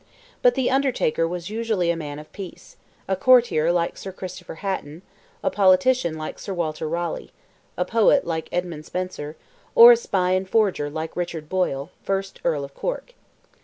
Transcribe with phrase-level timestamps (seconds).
[0.41, 6.17] But the Undertaker was usually a man of peace—a courtier like Sir Christopher Hatton—a politician
[6.17, 9.37] like Sir Walter Raleigh—a poet like Edmund Spencer,
[9.75, 13.13] or a spy and forger like Richard Boyle, first Earl of Cork.